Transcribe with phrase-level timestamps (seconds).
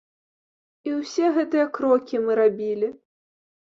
[0.89, 2.87] І ўсе гэтыя крокі мы рабілі.